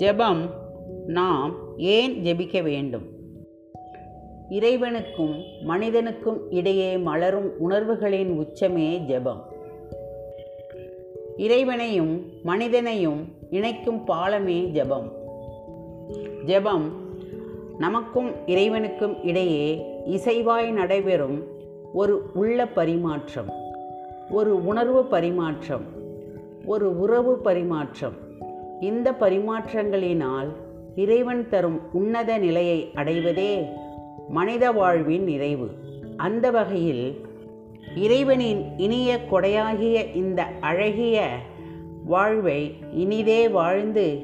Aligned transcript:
ஜெபம் 0.00 0.50
நாம் 1.06 1.54
ஏன் 1.76 2.22
ஜெபிக்க 2.22 2.62
வேண்டும்? 2.62 3.02
இறைவனுக்கும் 4.50 5.42
மனிதனுக்கும் 5.62 6.50
இடையே 6.50 6.96
மலரும் 6.96 7.58
உணர்வுகளின் 7.58 8.38
உச்சமே 8.38 8.98
ஜெபம். 8.98 9.40
இறைவனையும் 11.36 12.22
மனிதனையும் 12.42 13.24
இணைக்கும் 13.50 14.04
பாலமே 14.06 14.64
ஜெபம். 14.72 15.10
ஜெபம் 16.46 16.90
நமக்கும் 17.78 18.30
இறைவனுக்கும் 18.46 19.24
இடையே 19.24 19.86
இசைவாய் 20.06 20.70
நடைபெறும் 20.70 21.46
ஒரு 21.92 22.22
உள்ள 22.34 22.68
பரிமாற்றம் 22.68 23.50
ஒரு 24.30 24.66
உணர்வு 24.66 25.04
பரிமாற்றம் 25.04 25.84
ஒரு 26.64 27.00
உறவு 27.00 27.38
பரிமாற்றம். 27.38 28.28
இந்த 28.80 29.12
பரிமாற்றங்களினால் 29.12 30.48
இறைவன் 30.94 31.48
தரும் 31.48 31.80
உன்னத 31.92 32.38
நிலையை 32.38 32.90
அடைவதே 32.94 33.66
மனித 34.28 34.72
வாழ்வின் 34.72 35.24
நிறைவு. 35.24 35.68
அந்த 36.16 36.50
வகையில் 36.50 37.20
இறைவனின் 37.96 38.64
இனிய 38.76 39.18
கொடையாகிய 39.30 40.14
இந்த 40.14 40.42
அழகிய 40.42 41.28
வாழ்வை 42.04 42.74
இனிதே 42.92 43.48
வாழ்ந்து 43.48 44.20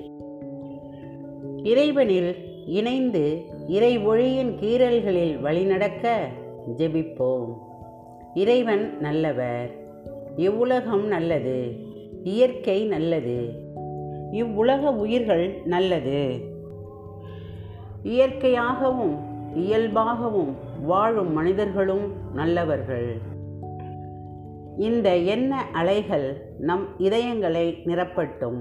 இறைவனில் 1.63 2.37
இணைந்து 2.67 3.45
இறை 3.69 3.99
ஒளியின் 3.99 4.57
கீறல்களில் 4.61 5.41
வழிநடக்க 5.41 6.17
ஜெபிப்போம். 6.77 7.57
இறைவன் 8.35 8.99
நல்லவர். 9.01 9.71
இவ்வுலகம் 10.37 11.07
நல்லது. 11.07 11.73
இயற்கை 12.25 12.85
நல்லது. 12.85 13.65
இவ்வுலக 14.37 14.93
உயிர்கள் 14.93 15.45
நல்லது. 15.65 16.21
இயற்கையாகவும் 18.03 19.15
இயல்பாகவும் 19.55 20.53
வாழும் 20.83 21.33
மனிதர்களும் 21.33 22.07
நல்லவர்கள். 22.35 23.09
இந்த 24.79 25.17
எண்ண 25.17 25.53
அலைகள் 25.73 26.29
நம் 26.59 26.87
இதயங்களை 26.99 27.67
நிரப்பட்டும். 27.85 28.61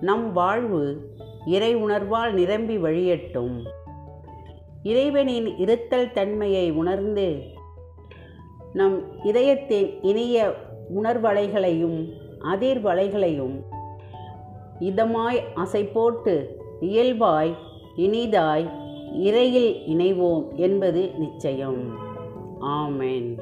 நம் 0.00 0.32
வாழ்வு 0.32 0.82
இறை 1.46 1.76
உணர்வால் 1.76 2.32
நிரம்பி 2.32 2.76
வழியட்டும். 2.78 3.56
இறைவனின் 4.82 5.56
இருத்தல் 5.56 6.12
தன்மையை 6.12 6.70
உணர்ந்து 6.70 7.28
நம் 8.72 8.96
இதயத்தின் 9.22 10.02
இனிய 10.02 10.54
உணர்வலைகளையும் 11.02 11.98
அதிர்வலைகளையும் 12.42 13.56
இதமாய் 14.80 15.42
அசை 15.54 15.92
போட்டு 15.92 16.56
இயல்பாய் 16.80 17.56
இனிதாய் 17.96 18.70
இறையில் 19.14 19.74
இணைவோம் 19.86 20.54
என்பது 20.54 21.10
நிச்சயம். 21.18 21.98
ஆமென். 22.58 23.38